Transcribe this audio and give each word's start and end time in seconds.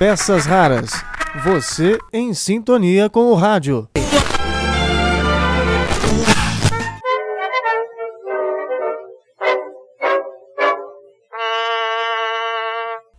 peças 0.00 0.46
raras. 0.46 0.92
Você 1.44 1.98
em 2.10 2.32
sintonia 2.32 3.10
com 3.10 3.26
o 3.26 3.34
rádio. 3.34 3.86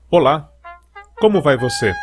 Olá, 0.09 0.49
como 1.20 1.39
vai 1.39 1.55
você? 1.55 1.94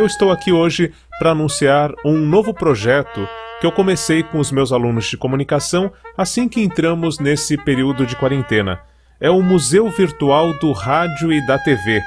Eu 0.00 0.06
estou 0.06 0.32
aqui 0.32 0.50
hoje 0.50 0.92
para 1.20 1.30
anunciar 1.30 1.92
um 2.04 2.18
novo 2.18 2.52
projeto 2.52 3.28
que 3.60 3.66
eu 3.68 3.70
comecei 3.70 4.24
com 4.24 4.40
os 4.40 4.50
meus 4.50 4.72
alunos 4.72 5.06
de 5.06 5.16
comunicação 5.16 5.92
assim 6.18 6.48
que 6.48 6.60
entramos 6.60 7.20
nesse 7.20 7.56
período 7.56 8.04
de 8.04 8.16
quarentena. 8.16 8.80
É 9.20 9.30
o 9.30 9.40
Museu 9.40 9.88
Virtual 9.90 10.58
do 10.58 10.72
Rádio 10.72 11.32
e 11.32 11.40
da 11.46 11.56
TV. 11.56 12.02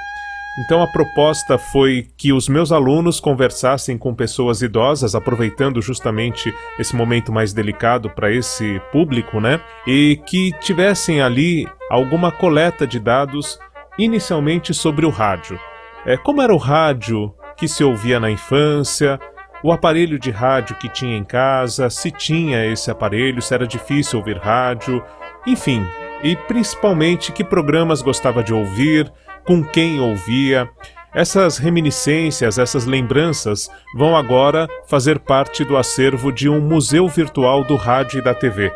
Então 0.57 0.81
a 0.81 0.87
proposta 0.87 1.57
foi 1.57 2.07
que 2.17 2.33
os 2.33 2.49
meus 2.49 2.71
alunos 2.71 3.19
conversassem 3.19 3.95
com 3.95 4.15
pessoas 4.15 4.63
idosas, 4.63 5.13
aproveitando 5.13 5.81
justamente 5.81 6.51
esse 6.79 6.95
momento 6.95 7.31
mais 7.31 7.53
delicado 7.53 8.09
para 8.09 8.31
esse 8.31 8.81
público, 8.91 9.39
né? 9.39 9.61
E 9.85 10.19
que 10.25 10.51
tivessem 10.59 11.21
ali 11.21 11.67
alguma 11.91 12.31
coleta 12.31 12.87
de 12.87 12.99
dados 12.99 13.59
inicialmente 13.99 14.73
sobre 14.73 15.05
o 15.05 15.09
rádio. 15.09 15.59
É, 16.05 16.17
como 16.17 16.41
era 16.41 16.53
o 16.53 16.57
rádio 16.57 17.33
que 17.55 17.67
se 17.67 17.83
ouvia 17.83 18.19
na 18.19 18.31
infância, 18.31 19.19
o 19.63 19.71
aparelho 19.71 20.17
de 20.17 20.31
rádio 20.31 20.75
que 20.75 20.89
tinha 20.89 21.17
em 21.17 21.23
casa, 21.23 21.89
se 21.89 22.11
tinha 22.11 22.65
esse 22.65 22.89
aparelho, 22.89 23.41
se 23.41 23.53
era 23.53 23.67
difícil 23.67 24.19
ouvir 24.19 24.37
rádio, 24.37 25.03
enfim, 25.45 25.85
e 26.23 26.35
principalmente 26.35 27.31
que 27.31 27.43
programas 27.43 28.01
gostava 28.01 28.43
de 28.43 28.53
ouvir, 28.53 29.11
com 29.47 29.63
quem 29.63 29.99
ouvia. 29.99 30.69
Essas 31.15 31.57
reminiscências, 31.57 32.59
essas 32.59 32.85
lembranças 32.85 33.67
vão 33.95 34.15
agora 34.15 34.67
fazer 34.87 35.17
parte 35.17 35.63
do 35.63 35.75
acervo 35.77 36.31
de 36.31 36.47
um 36.47 36.61
museu 36.61 37.07
virtual 37.07 37.63
do 37.63 37.75
rádio 37.75 38.19
e 38.19 38.23
da 38.23 38.35
TV. 38.35 38.71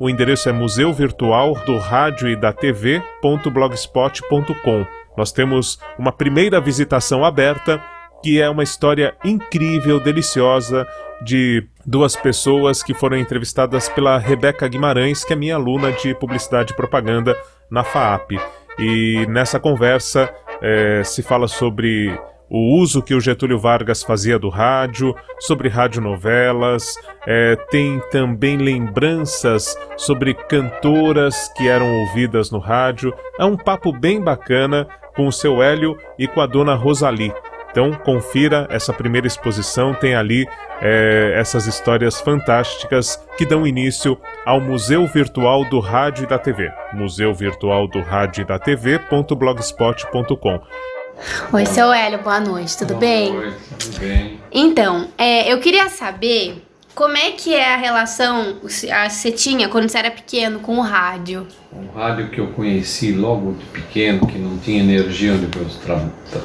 O 0.00 0.08
endereço 0.08 0.48
é 0.48 0.52
museu 0.52 0.92
virtual 0.92 1.54
do 1.66 1.78
rádio 1.78 2.28
e 2.28 2.34
da 2.34 2.52
TV.blogspot.com. 2.52 4.86
Nós 5.16 5.30
temos 5.30 5.78
uma 5.98 6.10
primeira 6.10 6.60
visitação 6.60 7.24
aberta, 7.24 7.80
que 8.22 8.40
é 8.40 8.48
uma 8.48 8.62
história 8.62 9.14
incrível, 9.22 10.00
deliciosa, 10.00 10.88
de 11.22 11.68
duas 11.84 12.16
pessoas 12.16 12.82
que 12.82 12.94
foram 12.94 13.18
entrevistadas 13.18 13.90
pela 13.90 14.16
Rebeca 14.16 14.66
Guimarães, 14.66 15.22
que 15.22 15.34
é 15.34 15.36
minha 15.36 15.56
aluna 15.56 15.92
de 15.92 16.14
publicidade 16.14 16.72
e 16.72 16.76
propaganda 16.76 17.36
na 17.70 17.84
FAAP. 17.84 18.38
E 18.78 19.26
nessa 19.28 19.58
conversa 19.60 20.32
é, 20.62 21.02
se 21.04 21.22
fala 21.22 21.48
sobre 21.48 22.18
o 22.50 22.80
uso 22.80 23.00
que 23.00 23.14
o 23.14 23.20
Getúlio 23.20 23.58
Vargas 23.58 24.02
fazia 24.02 24.36
do 24.36 24.48
rádio, 24.48 25.14
sobre 25.38 25.68
radionovelas, 25.68 26.94
é, 27.24 27.54
tem 27.70 28.02
também 28.10 28.56
lembranças 28.56 29.76
sobre 29.96 30.34
cantoras 30.34 31.48
que 31.56 31.68
eram 31.68 32.00
ouvidas 32.00 32.50
no 32.50 32.58
rádio. 32.58 33.14
É 33.38 33.44
um 33.44 33.56
papo 33.56 33.92
bem 33.92 34.20
bacana 34.20 34.88
com 35.14 35.28
o 35.28 35.32
seu 35.32 35.62
Hélio 35.62 35.96
e 36.18 36.26
com 36.26 36.40
a 36.40 36.46
dona 36.46 36.74
Rosali. 36.74 37.32
Então 37.70 37.92
confira 37.92 38.66
essa 38.70 38.92
primeira 38.92 39.26
exposição, 39.26 39.94
tem 39.94 40.14
ali 40.14 40.46
é, 40.80 41.34
essas 41.36 41.66
histórias 41.66 42.20
fantásticas 42.20 43.20
que 43.36 43.46
dão 43.46 43.66
início 43.66 44.18
ao 44.44 44.60
Museu 44.60 45.06
Virtual 45.06 45.64
do 45.64 45.78
Rádio 45.78 46.24
e 46.24 46.26
da 46.26 46.38
TV. 46.38 46.70
Museu 46.92 47.32
Virtual 47.32 47.86
do 47.86 48.00
Rádio 48.00 48.42
e 48.42 48.44
da 48.44 48.58
TV.blogspot.com. 48.58 50.60
Oi, 51.52 51.66
seu 51.66 51.92
Hélio, 51.92 52.22
boa 52.22 52.40
noite, 52.40 52.78
tudo 52.78 52.94
boa 52.94 53.00
bem? 53.00 53.36
Oi, 53.36 53.52
tudo 53.78 54.00
bem. 54.00 54.40
Então, 54.50 55.08
é, 55.18 55.52
eu 55.52 55.58
queria 55.58 55.88
saber 55.88 56.64
como 56.94 57.16
é 57.16 57.30
que 57.30 57.54
é 57.54 57.74
a 57.74 57.76
relação 57.76 58.56
que 58.60 58.68
você 58.68 59.30
tinha 59.30 59.68
quando 59.68 59.88
você 59.88 59.98
era 59.98 60.10
pequeno 60.10 60.60
com 60.60 60.78
o 60.78 60.80
rádio. 60.80 61.46
Um 61.72 61.86
rádio 61.96 62.30
que 62.30 62.40
eu 62.40 62.48
conheci 62.48 63.12
logo 63.12 63.52
de 63.52 63.64
pequeno, 63.66 64.26
que 64.26 64.38
não 64.38 64.58
tinha 64.58 64.80
energia 64.80 65.34
onde 65.34 65.46
eu, 65.56 65.66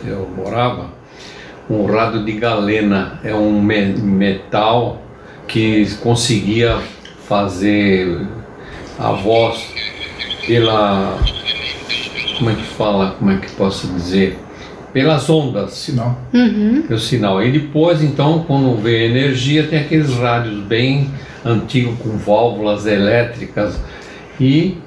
eu 0.06 0.30
morava, 0.30 0.90
um 1.70 1.86
rádio 1.86 2.24
de 2.24 2.34
galena, 2.34 3.20
é 3.24 3.34
um 3.34 3.62
me 3.62 3.86
metal 3.86 5.02
que 5.48 5.88
conseguia 6.02 6.78
fazer 7.28 8.22
a 9.00 9.12
voz 9.12 9.74
pela 10.46 11.18
como 12.38 12.50
é 12.50 12.56
que 12.56 12.64
fala, 12.64 13.16
como 13.18 13.32
é 13.32 13.38
que 13.38 13.52
posso 13.52 13.88
dizer, 13.88 14.38
pelas 14.94 15.30
ondas. 15.30 15.74
Sinal. 15.74 16.20
Uhum. 16.34 16.84
Pelo 16.88 17.00
sinal. 17.00 17.44
E 17.44 17.52
depois, 17.52 18.04
então, 18.04 18.44
quando 18.46 18.76
veio 18.82 19.10
energia, 19.10 19.68
tem 19.68 19.80
aqueles 19.80 20.14
rádios 20.16 20.62
bem 20.64 21.10
antigos 21.44 21.98
com 22.00 22.18
válvulas 22.18 22.86
elétricas 22.86 23.80
e 24.40 24.78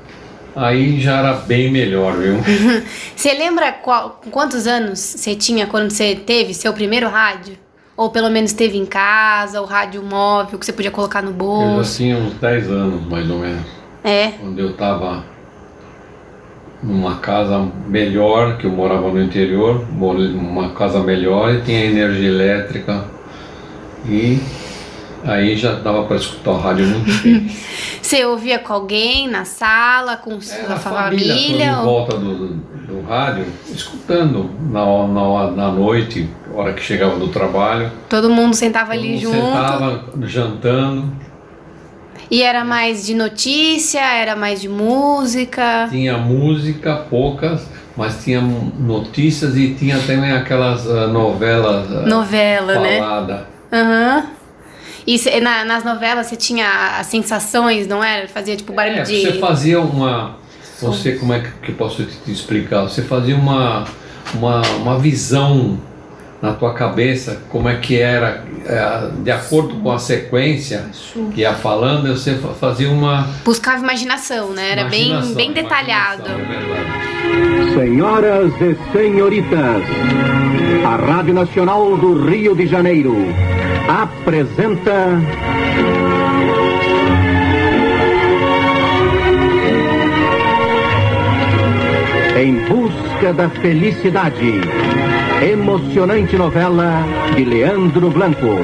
aí 0.58 1.00
já 1.00 1.18
era 1.18 1.32
bem 1.34 1.70
melhor, 1.70 2.16
viu? 2.16 2.36
você 3.14 3.32
lembra 3.32 3.72
qual, 3.72 4.20
quantos 4.30 4.66
anos 4.66 4.98
você 4.98 5.34
tinha 5.34 5.66
quando 5.66 5.90
você 5.90 6.14
teve 6.14 6.52
seu 6.54 6.72
primeiro 6.72 7.08
rádio? 7.08 7.56
Ou 7.96 8.10
pelo 8.10 8.30
menos 8.30 8.52
teve 8.52 8.78
em 8.78 8.86
casa, 8.86 9.60
o 9.60 9.64
rádio 9.64 10.02
móvel 10.02 10.58
que 10.58 10.64
você 10.64 10.72
podia 10.72 10.90
colocar 10.90 11.20
no 11.22 11.32
bolso? 11.32 11.78
Eu 11.78 11.84
já 11.84 11.96
tinha 11.96 12.16
uns 12.16 12.34
10 12.34 12.70
anos, 12.70 13.08
mais 13.08 13.28
ou 13.28 13.38
menos. 13.40 13.66
É. 14.04 14.28
Quando 14.40 14.58
eu 14.58 14.72
tava 14.74 15.24
numa 16.82 17.16
casa 17.16 17.68
melhor, 17.88 18.56
que 18.56 18.66
eu 18.66 18.70
morava 18.70 19.08
no 19.08 19.20
interior, 19.20 19.84
uma 19.90 20.70
casa 20.70 21.00
melhor 21.00 21.52
e 21.54 21.60
tinha 21.62 21.86
energia 21.86 22.28
elétrica 22.28 23.04
e 24.06 24.38
aí 25.24 25.56
já 25.56 25.72
dava 25.72 26.04
para 26.04 26.16
escutar 26.16 26.52
a 26.52 26.58
rádio 26.58 26.86
muito 26.86 27.22
bem. 27.22 27.50
Você 28.00 28.24
ouvia 28.24 28.58
com 28.58 28.72
alguém 28.72 29.28
na 29.28 29.44
sala, 29.44 30.16
com 30.16 30.30
Era 30.30 30.74
a 30.74 30.76
família? 30.78 31.34
família? 31.34 31.64
Em 31.66 31.76
ou- 31.76 31.84
volta 31.84 32.16
do, 32.16 32.34
do, 32.34 32.48
do 32.54 33.02
rádio, 33.06 33.44
escutando 33.68 34.50
na, 34.70 34.84
na, 35.06 35.50
na 35.50 35.72
noite, 35.72 36.28
hora 36.54 36.72
que 36.72 36.82
chegava 36.82 37.18
do 37.18 37.28
trabalho. 37.28 37.90
Todo 38.08 38.30
mundo 38.30 38.54
sentava 38.54 38.92
ali 38.92 39.20
Todo 39.20 39.32
mundo 39.32 39.36
junto. 39.36 39.46
Sentava 39.46 40.04
jantando, 40.22 41.12
E 42.30 42.42
era 42.42 42.64
mais 42.64 43.04
de 43.06 43.14
notícia, 43.14 44.00
era 44.00 44.34
mais 44.36 44.60
de 44.60 44.68
música. 44.68 45.88
tinha 45.90 46.16
música, 46.16 46.96
poucas, 47.10 47.66
mas 47.96 48.22
tinha 48.24 48.40
notícias 48.40 49.56
e 49.56 49.74
tinha 49.74 49.98
também 49.98 50.32
aquelas 50.32 50.88
ah, 50.88 51.06
novelas 51.08 51.90
ah, 51.92 52.06
Novela, 52.08 52.78
né? 52.80 52.98
faladas. 52.98 53.40
Aham. 53.72 54.26
E 55.10 55.16
cê- 55.18 55.40
na- 55.40 55.64
nas 55.64 55.82
novelas 55.84 56.26
você 56.26 56.36
tinha 56.36 56.98
as 57.00 57.06
sensações, 57.06 57.86
não 57.86 58.04
era? 58.04 58.28
Fazia 58.28 58.54
tipo 58.54 58.74
barulho 58.74 58.98
É, 58.98 59.02
de. 59.02 59.22
você 59.22 59.32
fazia 59.38 59.80
uma. 59.80 60.36
Você, 60.82 61.12
como 61.12 61.32
é 61.32 61.40
que, 61.62 61.70
eu 61.70 61.74
posso 61.76 62.04
te 62.04 62.30
explicar? 62.30 62.82
Você 62.82 63.00
fazia 63.02 63.34
uma, 63.34 63.84
uma, 64.34 64.60
uma 64.82 64.98
visão 64.98 65.78
na 66.42 66.52
tua 66.52 66.74
cabeça, 66.74 67.40
como 67.48 67.68
é 67.70 67.76
que 67.76 67.98
era, 67.98 68.44
é, 68.66 69.08
de 69.22 69.30
acordo 69.30 69.76
com 69.76 69.90
a 69.90 69.98
sequência 69.98 70.84
que 71.34 71.40
ia 71.40 71.54
falando, 71.54 72.14
você 72.14 72.34
fa- 72.36 72.50
fazia 72.50 72.90
uma. 72.90 73.26
Buscava 73.46 73.82
imaginação, 73.82 74.50
né? 74.50 74.72
Era 74.72 74.84
bem, 74.84 75.06
imaginação, 75.08 75.34
bem 75.34 75.52
detalhado. 75.54 76.22
imaginação, 76.28 76.54
é 76.54 76.58
verdade. 76.58 77.74
Senhoras 77.74 78.52
e 78.60 78.92
senhoritas, 78.92 79.82
a 80.84 80.96
Rádio 80.96 81.32
Nacional 81.34 81.96
do 81.96 82.24
Rio 82.28 82.54
de 82.54 82.66
Janeiro 82.66 83.16
apresenta. 83.88 85.18
Em 92.38 92.54
busca 92.68 93.32
da 93.32 93.48
felicidade. 93.48 94.60
Emocionante 95.42 96.36
novela 96.36 97.02
de 97.34 97.44
Leandro 97.44 98.10
Blanco. 98.10 98.58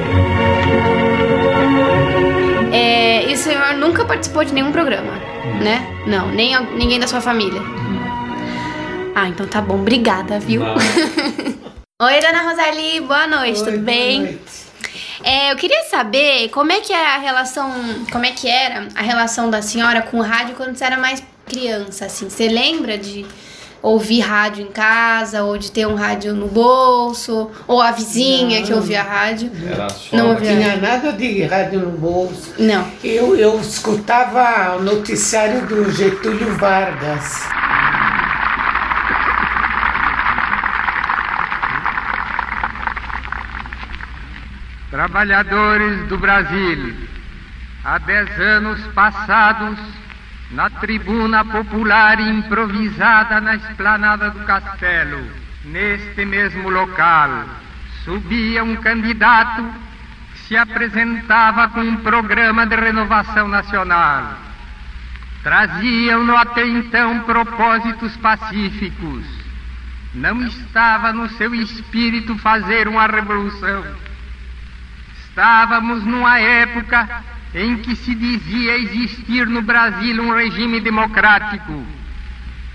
É, 2.71 3.29
e 3.29 3.33
o 3.33 3.37
senhor 3.37 3.73
nunca 3.77 4.05
participou 4.05 4.43
de 4.45 4.53
nenhum 4.53 4.71
programa, 4.71 5.13
né? 5.61 5.87
Não, 6.05 6.29
nem 6.29 6.57
ninguém 6.77 6.99
da 6.99 7.07
sua 7.07 7.19
família. 7.19 7.61
Ah, 9.15 9.29
então 9.29 9.47
tá 9.47 9.61
bom. 9.61 9.75
Obrigada, 9.75 10.39
viu? 10.39 10.61
Oi, 12.01 12.19
dona 12.19 12.49
Rosali, 12.49 12.99
boa 12.99 13.25
noite, 13.25 13.63
tudo 13.63 13.79
bem? 13.79 14.37
É, 15.25 15.51
eu 15.51 15.55
queria 15.55 15.83
saber 15.89 16.49
como 16.49 16.71
é 16.71 16.79
que 16.79 16.93
é 16.93 17.15
a 17.15 17.17
relação, 17.17 17.71
como 18.11 18.23
é 18.25 18.31
que 18.31 18.47
era 18.47 18.87
a 18.93 19.01
relação 19.01 19.49
da 19.49 19.59
senhora 19.59 20.03
com 20.03 20.17
o 20.19 20.21
rádio 20.21 20.53
quando 20.55 20.75
você 20.77 20.85
era 20.85 20.97
mais 20.97 21.23
criança, 21.47 22.05
assim. 22.05 22.29
Você 22.29 22.47
lembra 22.47 22.95
de 22.95 23.25
ouvir 23.81 24.19
rádio 24.19 24.63
em 24.65 24.71
casa, 24.71 25.43
ou 25.43 25.57
de 25.57 25.71
ter 25.71 25.87
um 25.87 25.95
rádio 25.95 26.33
no 26.35 26.47
bolso, 26.47 27.49
ou 27.67 27.81
a 27.81 27.91
vizinha 27.91 28.61
que 28.63 28.73
ouvia 28.73 29.01
rádio? 29.01 29.51
Era 29.67 29.89
só. 29.89 30.15
Não 30.15 30.25
Não 30.25 30.33
ouvia. 30.33 30.55
tinha 30.55 30.75
nada 30.77 31.11
de 31.11 31.43
rádio 31.43 31.79
no 31.79 31.91
bolso. 31.91 32.53
Não. 32.59 32.87
Eu, 33.03 33.35
eu 33.35 33.59
escutava 33.59 34.75
o 34.77 34.81
noticiário 34.83 35.65
do 35.67 35.91
Getúlio 35.91 36.55
Vargas. 36.55 37.41
Trabalhadores 45.05 46.07
do 46.07 46.17
Brasil, 46.17 46.95
há 47.83 47.99
dez 47.99 48.39
anos 48.39 48.81
passados, 48.87 49.77
na 50.49 50.67
tribuna 50.67 51.45
popular 51.45 52.19
improvisada 52.19 53.39
na 53.39 53.53
esplanada 53.53 54.31
do 54.31 54.39
castelo, 54.45 55.29
neste 55.65 56.25
mesmo 56.25 56.69
local, 56.69 57.45
subia 58.03 58.63
um 58.63 58.77
candidato 58.77 59.63
que 60.31 60.39
se 60.39 60.57
apresentava 60.57 61.69
com 61.69 61.81
um 61.81 61.97
programa 61.97 62.65
de 62.65 62.75
renovação 62.75 63.47
nacional. 63.47 64.39
Traziam-no 65.43 66.35
até 66.35 66.65
então 66.65 67.19
propósitos 67.19 68.17
pacíficos. 68.17 69.23
Não 70.15 70.41
estava 70.41 71.13
no 71.13 71.29
seu 71.29 71.53
espírito 71.53 72.35
fazer 72.39 72.87
uma 72.87 73.05
revolução. 73.05 74.04
Estávamos 75.35 76.05
numa 76.05 76.39
época 76.39 77.25
em 77.53 77.75
que 77.79 77.93
se 77.97 78.15
dizia 78.15 78.77
existir 78.77 79.45
no 79.45 79.61
Brasil 79.61 80.23
um 80.23 80.33
regime 80.33 80.79
democrático. 80.79 81.85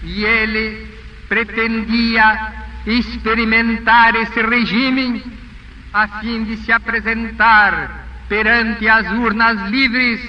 E 0.02 0.22
ele 0.26 0.94
pretendia 1.26 2.52
experimentar 2.86 4.14
esse 4.14 4.42
regime 4.42 5.22
a 5.90 6.06
fim 6.20 6.44
de 6.44 6.58
se 6.58 6.70
apresentar 6.70 8.04
perante 8.28 8.86
as 8.86 9.10
urnas 9.10 9.70
livres 9.70 10.20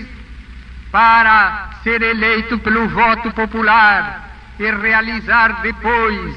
para 0.89 1.71
ser 1.83 2.01
eleito 2.01 2.57
pelo 2.59 2.87
voto 2.87 3.29
popular 3.31 4.31
e 4.57 4.71
realizar 4.71 5.61
depois, 5.63 6.33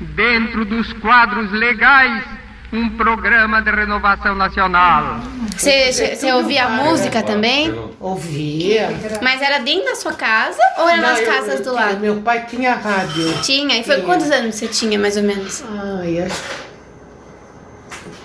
dentro 0.00 0.64
dos 0.64 0.90
quadros 0.94 1.52
legais, 1.52 2.33
um 2.74 2.90
programa 2.90 3.62
de 3.62 3.70
renovação 3.70 4.34
nacional. 4.34 5.18
Você 5.56 6.32
ouvia 6.32 6.68
música 6.68 7.22
também? 7.22 7.72
Ouvia. 8.00 8.90
Mas 9.22 9.40
era 9.40 9.58
dentro 9.58 9.84
da 9.86 9.94
sua 9.94 10.12
casa 10.12 10.58
ou 10.78 10.88
era 10.88 11.00
Não, 11.00 11.08
nas 11.10 11.20
eu- 11.20 11.26
casas 11.26 11.48
eu 11.50 11.56
do 11.58 11.62
tinha- 11.62 11.72
lado? 11.72 12.00
Meu 12.00 12.16
pai 12.20 12.46
tinha 12.48 12.74
rádio. 12.74 13.32
Tinha? 13.42 13.78
E 13.78 13.84
foi 13.84 13.96
Tinha. 13.96 14.06
quantos 14.06 14.30
anos 14.30 14.54
você 14.56 14.66
tinha, 14.68 14.98
mais 14.98 15.16
ou 15.16 15.22
menos? 15.22 15.62
Ai, 16.00 16.22
acho 16.22 16.64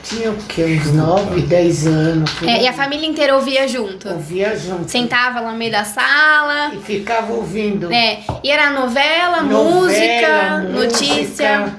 tinha 0.03 0.31
o 0.31 0.35
quê? 0.47 0.63
Uns 0.81 0.91
9, 0.93 1.41
10 1.41 1.85
anos. 1.85 2.31
É, 2.41 2.63
e 2.63 2.67
a 2.67 2.73
família 2.73 3.07
inteira 3.07 3.35
ouvia 3.35 3.67
junto? 3.67 4.09
Ouvia 4.09 4.57
junto. 4.57 4.89
Sentava 4.89 5.39
lá 5.39 5.51
no 5.51 5.57
meio 5.57 5.71
da 5.71 5.83
sala. 5.83 6.71
E 6.73 6.79
ficava 6.79 7.31
ouvindo. 7.31 7.93
É, 7.93 8.21
e 8.43 8.49
era 8.49 8.71
novela, 8.71 9.41
Novela, 9.43 9.43
música, 9.43 10.57
notícia. 10.63 10.69
música, 10.69 11.59
Notícia 11.59 11.75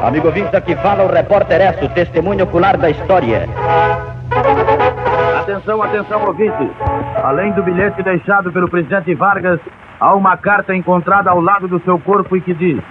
Amigo 0.05 0.27
ouvinte, 0.27 0.55
aqui 0.55 0.77
fala 0.77 1.03
o 1.03 1.11
repórter 1.11 1.62
Esso, 1.62 1.89
testemunho 1.95 2.45
ocular 2.45 2.77
da 2.77 2.91
história. 2.91 3.49
Atenção, 5.41 5.83
atenção, 5.83 6.27
ouvintes. 6.27 6.69
Além 7.23 7.51
do 7.53 7.62
bilhete 7.62 8.03
deixado 8.03 8.53
pelo 8.53 8.69
presidente 8.69 9.15
Vargas, 9.15 9.59
há 9.99 10.15
uma 10.15 10.37
carta 10.37 10.75
encontrada 10.75 11.31
ao 11.31 11.41
lado 11.41 11.67
do 11.67 11.83
seu 11.85 11.99
corpo 11.99 12.37
e 12.37 12.43
que 12.43 12.53
diz: 12.53 12.83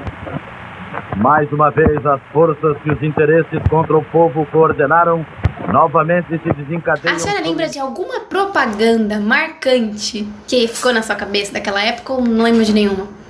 Mais 1.18 1.51
uma 1.51 1.69
vez, 1.69 2.04
as 2.04 2.19
forças 2.31 2.75
que 2.81 2.92
os 2.92 3.04
interesses 3.04 3.62
contra 3.69 3.95
o 3.95 4.04
povo 4.06 4.48
coordenaram 4.48 5.24
novamente 5.71 6.30
se 6.30 6.54
desencadeiam. 6.54 7.16
A 7.16 7.19
senhora 7.19 7.44
lembra 7.44 7.68
de 7.68 7.77
alguma 7.77 8.21
propaganda 8.21 9.19
marcante 9.19 10.27
que 10.48 10.68
ficou 10.68 10.92
na 10.92 11.04
sua 11.04 11.16
cabeça 11.16 11.54
daquela 11.54 11.83
época 11.83 12.13
ou 12.13 12.21
não 12.21 12.44
lembra 12.44 12.63
de 12.63 12.74
nenhuma? 12.74 13.22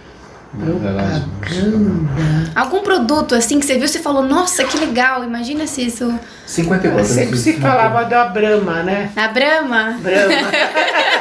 Algum 2.55 2.81
produto 2.83 3.33
assim 3.33 3.59
que 3.59 3.65
você 3.65 3.77
viu 3.77 3.87
você 3.87 3.99
falou, 3.99 4.23
nossa, 4.23 4.63
que 4.63 4.77
legal, 4.77 5.23
imagina 5.23 5.65
se 5.65 5.85
isso. 5.87 6.13
54. 6.45 7.05
Sempre 7.05 7.37
se 7.37 7.53
falava 7.53 8.05
da 8.05 8.25
Brahma, 8.25 8.83
né? 8.83 9.11
Na 9.15 9.27
Brahma? 9.29 9.97
Brahma. 9.99 10.33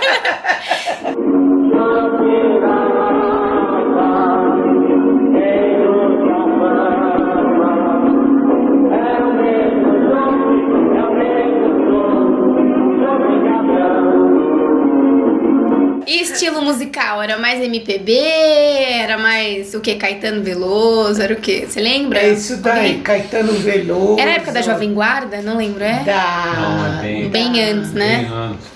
musical? 16.72 17.22
Era 17.22 17.38
mais 17.38 17.60
MPB? 17.60 18.12
Era 18.12 19.18
mais 19.18 19.74
o 19.74 19.80
que? 19.80 19.94
Caetano 19.96 20.42
Veloso? 20.42 21.20
Era 21.20 21.34
o 21.34 21.36
que? 21.36 21.66
Você 21.66 21.80
lembra? 21.80 22.18
É 22.18 22.30
isso 22.30 22.56
daí, 22.56 23.00
Caetano 23.00 23.52
Veloso. 23.52 24.18
Era 24.18 24.32
a 24.32 24.34
época 24.34 24.52
da 24.52 24.62
Jovem 24.62 24.94
Guarda? 24.94 25.42
Não 25.42 25.56
lembro, 25.56 25.84
é? 25.84 26.02
Da... 26.04 26.52
Não, 26.56 26.98
é 26.98 27.02
bem, 27.02 27.28
Bem 27.28 27.62
antes, 27.64 27.92
né? 27.92 28.16
bem 28.28 28.36
antes. 28.38 28.66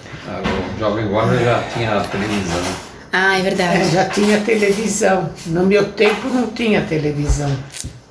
O 0.76 0.78
Jovem 0.78 1.06
Guarda 1.08 1.38
já 1.38 1.62
tinha 1.72 1.96
a 1.96 2.00
televisão. 2.00 2.62
Ah, 3.12 3.38
é 3.38 3.43
verdade. 3.43 3.81
É, 3.81 3.84
já 3.84 4.04
tinha 4.06 4.40
televisão. 4.40 5.31
No 5.46 5.64
meu 5.64 5.90
tempo 5.93 6.28
não 6.28 6.48
tinha 6.48 6.82
televisão. 6.82 7.50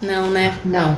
Não, 0.02 0.30
né? 0.32 0.56
Não. 0.66 0.98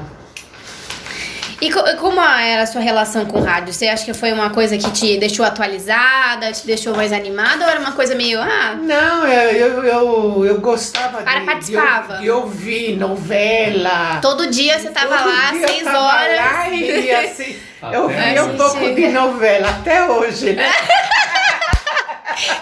E 1.59 1.71
co- 1.71 1.83
como 1.97 2.21
era 2.21 2.61
a 2.63 2.67
sua 2.67 2.81
relação 2.81 3.25
com 3.25 3.39
o 3.39 3.43
rádio? 3.43 3.73
Você 3.73 3.87
acha 3.87 4.05
que 4.05 4.13
foi 4.13 4.31
uma 4.31 4.51
coisa 4.51 4.77
que 4.77 4.91
te 4.91 5.17
deixou 5.17 5.43
atualizada, 5.43 6.51
te 6.51 6.65
deixou 6.67 6.95
mais 6.95 7.11
animada 7.11 7.65
ou 7.65 7.71
era 7.71 7.79
uma 7.79 7.93
coisa 7.93 8.13
meio, 8.13 8.39
ah, 8.39 8.75
Não, 8.79 9.25
eu, 9.27 9.51
eu, 9.51 9.83
eu, 9.83 10.45
eu 10.45 10.61
gostava 10.61 11.23
Cara, 11.23 11.39
de, 11.39 11.45
participava. 11.47 12.17
de, 12.17 12.21
de 12.23 12.29
ouvir 12.31 12.95
novela. 12.97 14.19
todo 14.21 14.47
dia 14.51 14.77
você 14.77 14.91
tava 14.91 15.17
Todo 15.17 15.27
lá, 15.29 15.51
dia 15.51 15.61
eu 15.61 15.67
seis 15.67 15.83
tava 15.83 15.99
horas. 15.99 16.35
lá 16.37 16.69
e 16.69 17.11
assim, 17.15 17.59
eu 17.91 18.07
via 18.07 18.43
um 18.45 18.55
pouco 18.55 18.93
de 18.93 19.07
novela, 19.07 19.69
até 19.69 20.05
hoje, 20.05 20.53
né? 20.53 20.71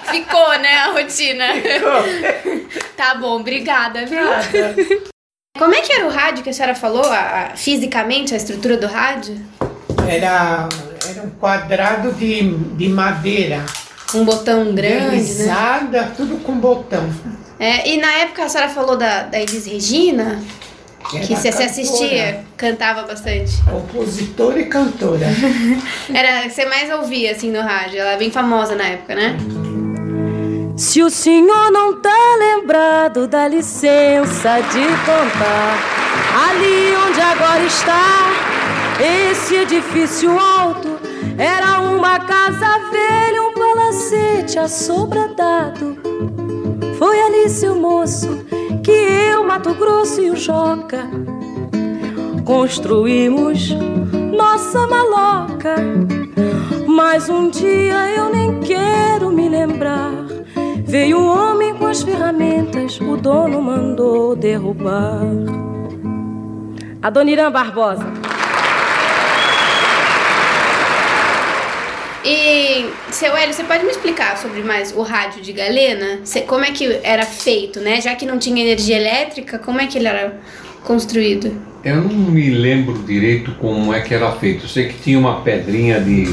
Ficou, 0.05 0.57
né, 0.59 0.73
a 0.77 0.91
rotina. 0.93 1.45
tá 2.95 3.15
bom, 3.15 3.41
obrigada, 3.41 4.05
viu? 4.05 4.21
Como 5.57 5.73
é 5.73 5.81
que 5.81 5.93
era 5.93 6.05
o 6.05 6.09
rádio 6.11 6.43
que 6.43 6.49
a 6.49 6.53
senhora 6.53 6.75
falou? 6.75 7.03
a- 7.05 7.49
a- 7.53 7.55
fisicamente, 7.55 8.33
a 8.33 8.37
estrutura 8.37 8.77
do 8.77 8.87
rádio? 8.87 9.39
Era, 10.07 10.67
era 11.09 11.23
um 11.23 11.29
quadrado 11.31 12.11
de, 12.13 12.41
de 12.75 12.89
madeira. 12.89 13.65
Um 14.13 14.23
botão 14.25 14.73
grande, 14.75 15.05
né? 15.05 15.09
Deslizada, 15.17 16.11
tudo 16.15 16.37
com 16.43 16.53
botão. 16.57 17.09
É, 17.59 17.89
e 17.89 17.97
na 17.97 18.11
época 18.19 18.43
a 18.43 18.49
senhora 18.49 18.69
falou 18.69 18.97
da, 18.97 19.23
da 19.23 19.39
Elis 19.39 19.65
Regina, 19.65 20.39
que 21.09 21.35
você 21.35 21.51
se 21.51 21.57
cantora, 21.57 21.65
assistia, 21.65 22.43
cantava 22.57 23.03
bastante. 23.03 23.53
Compositora 23.63 24.59
e 24.59 24.65
cantora. 24.65 25.25
Era 26.13 26.39
a 26.39 26.43
que 26.43 26.49
você 26.49 26.65
mais 26.65 26.91
ouvia, 26.91 27.31
assim, 27.31 27.49
no 27.51 27.61
rádio. 27.61 27.99
Ela 27.99 28.11
é 28.11 28.17
bem 28.17 28.29
famosa 28.29 28.75
na 28.75 28.83
época, 28.85 29.15
né? 29.15 29.37
Se 30.77 31.01
o 31.01 31.09
senhor 31.09 31.71
não 31.71 32.01
tá 32.01 32.35
lembrado, 32.37 33.27
dá 33.27 33.47
licença 33.47 34.59
de 34.59 34.85
contar. 35.05 35.79
Ali 36.49 36.95
onde 37.07 37.21
agora 37.21 37.63
está 37.63 38.27
esse 38.99 39.55
edifício 39.55 40.37
alto, 40.37 40.99
era 41.37 41.79
uma 41.79 42.19
casa 42.19 42.79
velha, 42.91 43.41
um 43.43 43.53
palacete 43.53 44.59
assobradado. 44.59 45.97
Foi 46.97 47.21
ali, 47.21 47.49
seu 47.49 47.75
moço, 47.75 48.45
que 48.83 48.91
eu, 48.91 49.45
Mato 49.45 49.73
Grosso 49.73 50.21
e 50.21 50.29
o 50.29 50.35
Joca 50.35 51.09
construímos 52.45 53.71
nossa 54.31 54.85
maloca. 54.87 55.75
Mas 56.87 57.27
um 57.27 57.49
dia 57.49 58.09
eu 58.11 58.29
nem 58.29 58.59
quero. 58.59 59.04
Veio 60.97 61.19
um 61.19 61.27
homem 61.27 61.73
com 61.75 61.87
as 61.87 62.01
ferramentas, 62.01 63.01
o 63.01 63.17
dono 63.17 63.61
mandou 63.61 64.33
derrubar. 64.33 65.23
Adoniran 67.01 67.51
Barbosa. 67.51 68.05
E, 72.23 72.85
seu 73.11 73.35
Hélio, 73.35 73.53
você 73.53 73.65
pode 73.65 73.83
me 73.83 73.91
explicar 73.91 74.37
sobre 74.37 74.63
mais 74.63 74.93
o 74.95 75.01
rádio 75.01 75.41
de 75.41 75.51
Galena? 75.51 76.21
Você- 76.23 76.43
como 76.43 76.63
é 76.63 76.71
que 76.71 76.97
era 77.03 77.25
feito, 77.25 77.81
né? 77.81 77.99
Já 77.99 78.15
que 78.15 78.25
não 78.25 78.39
tinha 78.39 78.63
energia 78.63 78.95
elétrica, 78.95 79.59
como 79.59 79.81
é 79.81 79.87
que 79.87 79.97
ele 79.97 80.07
era 80.07 80.39
construído? 80.85 81.51
Eu 81.83 81.97
não 81.97 82.07
me 82.31 82.51
lembro 82.51 82.99
direito 82.99 83.51
como 83.59 83.93
é 83.93 83.99
que 83.99 84.13
era 84.13 84.31
feito. 84.31 84.63
Eu 84.63 84.69
sei 84.69 84.87
que 84.87 84.93
tinha 85.03 85.19
uma 85.19 85.41
pedrinha 85.41 85.99
de 85.99 86.23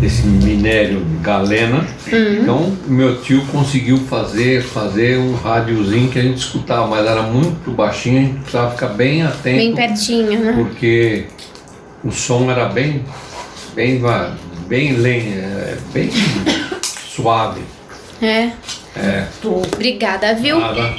desse 0.00 0.26
minério 0.26 1.04
galena. 1.22 1.86
Uhum. 2.10 2.42
Então 2.42 2.76
meu 2.86 3.20
tio 3.20 3.44
conseguiu 3.46 3.98
fazer 3.98 4.62
fazer 4.62 5.18
um 5.18 5.34
rádiozinho 5.34 6.10
que 6.10 6.18
a 6.18 6.22
gente 6.22 6.38
escutava, 6.38 6.86
mas 6.86 7.06
era 7.06 7.22
muito 7.22 7.70
baixinho, 7.70 8.18
a 8.18 8.22
gente 8.22 8.38
precisava 8.38 8.70
ficar 8.70 8.88
bem 8.88 9.22
atento. 9.22 9.56
Bem 9.56 9.74
pertinho, 9.74 10.40
né? 10.40 10.52
Porque 10.56 11.26
o 12.02 12.10
som 12.10 12.50
era 12.50 12.66
bem 12.66 13.04
bem 13.74 14.00
bem 14.66 15.34
é, 15.34 15.76
bem 15.92 16.10
suave. 16.82 17.60
É. 18.22 18.50
É. 18.96 19.26
Obrigada, 19.44 20.34
viu? 20.34 20.58
Nada. 20.58 20.94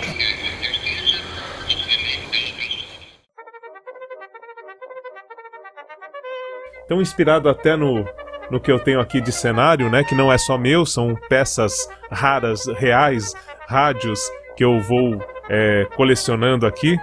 Então, 6.85 7.01
inspirado 7.01 7.47
até 7.47 7.77
no, 7.77 8.05
no 8.51 8.59
que 8.59 8.71
eu 8.71 8.77
tenho 8.77 8.99
aqui 8.99 9.21
de 9.21 9.31
cenário, 9.31 9.89
né? 9.89 10.03
Que 10.03 10.13
não 10.13 10.31
é 10.31 10.37
só 10.37 10.57
meu, 10.57 10.85
são 10.85 11.15
peças 11.29 11.89
raras, 12.11 12.67
reais, 12.67 13.33
rádios 13.67 14.19
que 14.55 14.63
eu 14.63 14.79
vou 14.81 15.17
é, 15.49 15.87
colecionando 15.95 16.67
aqui, 16.67 16.99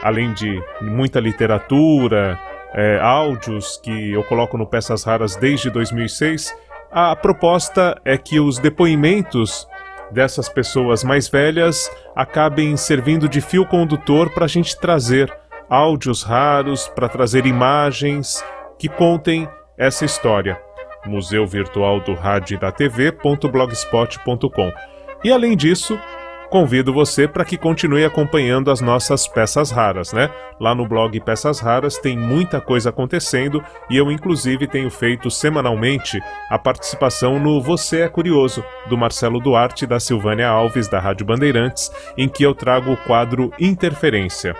além 0.00 0.32
de 0.32 0.62
muita 0.80 1.18
literatura, 1.18 2.38
é, 2.72 3.00
áudios 3.00 3.80
que 3.82 4.12
eu 4.12 4.22
coloco 4.24 4.56
no 4.56 4.66
Peças 4.66 5.02
Raras 5.02 5.34
desde 5.34 5.70
2006. 5.70 6.54
A 6.90 7.16
proposta 7.16 8.00
é 8.04 8.16
que 8.16 8.38
os 8.38 8.58
depoimentos 8.58 9.66
dessas 10.10 10.48
pessoas 10.48 11.02
mais 11.02 11.28
velhas 11.28 11.90
acabem 12.14 12.76
servindo 12.76 13.28
de 13.28 13.40
fio 13.40 13.66
condutor 13.66 14.30
para 14.30 14.44
a 14.44 14.48
gente 14.48 14.78
trazer 14.78 15.34
áudios 15.68 16.22
raros, 16.22 16.86
para 16.88 17.08
trazer 17.08 17.44
imagens 17.44 18.44
que 18.78 18.88
contem 18.88 19.48
essa 19.76 20.04
história. 20.04 20.65
Museu 21.06 21.46
Virtual 21.46 22.00
do 22.00 22.14
Rádio 22.14 22.56
e 22.56 22.58
da 22.58 22.72
TV.blogspot.com. 22.72 24.72
E 25.24 25.32
além 25.32 25.56
disso, 25.56 25.98
convido 26.50 26.92
você 26.92 27.26
para 27.26 27.44
que 27.44 27.56
continue 27.56 28.04
acompanhando 28.04 28.70
as 28.70 28.80
nossas 28.80 29.26
peças 29.26 29.70
raras, 29.70 30.12
né? 30.12 30.30
Lá 30.58 30.74
no 30.74 30.86
blog 30.86 31.18
Peças 31.20 31.60
Raras 31.60 31.98
tem 31.98 32.16
muita 32.16 32.60
coisa 32.60 32.90
acontecendo 32.90 33.62
e 33.90 33.96
eu 33.96 34.10
inclusive 34.10 34.66
tenho 34.66 34.90
feito 34.90 35.30
semanalmente 35.30 36.18
a 36.48 36.58
participação 36.58 37.38
no 37.38 37.60
Você 37.60 38.00
é 38.00 38.08
Curioso, 38.08 38.64
do 38.88 38.96
Marcelo 38.96 39.40
Duarte 39.40 39.84
e 39.84 39.88
da 39.88 40.00
Silvânia 40.00 40.48
Alves 40.48 40.88
da 40.88 40.98
Rádio 40.98 41.26
Bandeirantes, 41.26 41.90
em 42.16 42.28
que 42.28 42.42
eu 42.42 42.54
trago 42.54 42.92
o 42.92 42.96
quadro 42.96 43.52
Interferência. 43.58 44.56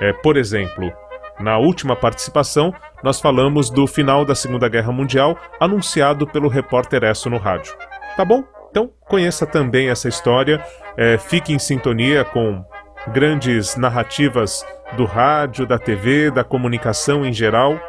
É, 0.00 0.12
por 0.12 0.36
exemplo, 0.36 0.92
na 1.40 1.58
última 1.58 1.96
participação, 1.96 2.72
nós 3.02 3.20
falamos 3.20 3.70
do 3.70 3.86
final 3.86 4.24
da 4.24 4.34
Segunda 4.34 4.68
Guerra 4.68 4.92
Mundial, 4.92 5.36
anunciado 5.58 6.26
pelo 6.26 6.48
repórter 6.48 7.02
Esso 7.04 7.30
no 7.30 7.38
rádio. 7.38 7.74
Tá 8.16 8.24
bom? 8.24 8.44
Então 8.70 8.90
conheça 9.08 9.46
também 9.46 9.88
essa 9.88 10.08
história, 10.08 10.64
é, 10.96 11.18
fique 11.18 11.52
em 11.52 11.58
sintonia 11.58 12.24
com 12.24 12.64
grandes 13.08 13.76
narrativas 13.76 14.64
do 14.96 15.04
rádio, 15.04 15.66
da 15.66 15.78
TV, 15.78 16.30
da 16.30 16.44
comunicação 16.44 17.24
em 17.24 17.32
geral, 17.32 17.80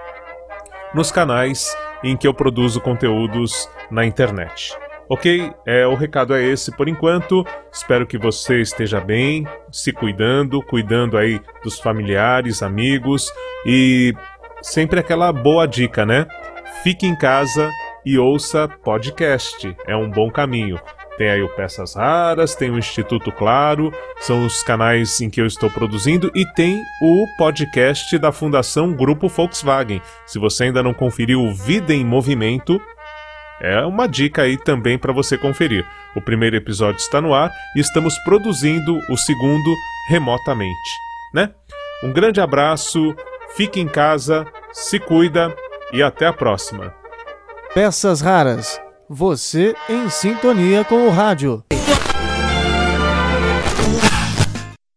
nos 0.93 1.11
canais 1.11 1.75
em 2.03 2.17
que 2.17 2.27
eu 2.27 2.33
produzo 2.33 2.81
conteúdos 2.81 3.69
na 3.89 4.05
internet. 4.05 4.75
Ok? 5.11 5.51
É, 5.65 5.85
o 5.85 5.93
recado 5.93 6.33
é 6.33 6.41
esse 6.41 6.71
por 6.71 6.87
enquanto. 6.87 7.45
Espero 7.69 8.07
que 8.07 8.17
você 8.17 8.61
esteja 8.61 9.01
bem, 9.01 9.45
se 9.69 9.91
cuidando, 9.91 10.63
cuidando 10.63 11.17
aí 11.17 11.41
dos 11.61 11.77
familiares, 11.81 12.63
amigos 12.63 13.29
e 13.65 14.13
sempre 14.61 15.01
aquela 15.01 15.33
boa 15.33 15.67
dica, 15.67 16.05
né? 16.05 16.25
Fique 16.81 17.05
em 17.05 17.13
casa 17.13 17.69
e 18.05 18.17
ouça 18.17 18.69
podcast. 18.69 19.75
É 19.85 19.93
um 19.97 20.09
bom 20.09 20.31
caminho. 20.31 20.79
Tem 21.17 21.29
aí 21.29 21.41
o 21.41 21.49
Peças 21.49 21.95
Raras, 21.95 22.55
tem 22.55 22.71
o 22.71 22.79
Instituto 22.79 23.33
Claro, 23.33 23.93
são 24.21 24.45
os 24.45 24.63
canais 24.63 25.19
em 25.19 25.29
que 25.29 25.41
eu 25.41 25.45
estou 25.45 25.69
produzindo 25.69 26.31
e 26.33 26.45
tem 26.53 26.81
o 27.01 27.27
podcast 27.37 28.17
da 28.17 28.31
Fundação 28.31 28.93
Grupo 28.93 29.27
Volkswagen. 29.27 30.01
Se 30.25 30.39
você 30.39 30.63
ainda 30.63 30.81
não 30.81 30.93
conferiu 30.93 31.41
o 31.41 31.53
Vida 31.53 31.93
em 31.93 32.05
Movimento, 32.05 32.81
é 33.61 33.85
uma 33.85 34.07
dica 34.07 34.41
aí 34.41 34.57
também 34.57 34.97
para 34.97 35.13
você 35.13 35.37
conferir. 35.37 35.85
O 36.15 36.21
primeiro 36.21 36.55
episódio 36.55 36.97
está 36.97 37.21
no 37.21 37.33
ar 37.33 37.51
e 37.75 37.79
estamos 37.79 38.15
produzindo 38.25 38.97
o 39.09 39.17
segundo 39.17 39.75
remotamente, 40.09 40.97
né? 41.33 41.51
Um 42.03 42.11
grande 42.11 42.41
abraço, 42.41 43.15
fique 43.55 43.79
em 43.79 43.87
casa, 43.87 44.45
se 44.73 44.99
cuida 44.99 45.55
e 45.93 46.01
até 46.01 46.25
a 46.25 46.33
próxima. 46.33 46.93
Peças 47.73 48.19
raras. 48.19 48.81
Você 49.07 49.75
em 49.87 50.09
sintonia 50.09 50.83
com 50.83 51.07
o 51.07 51.09
rádio. 51.09 51.63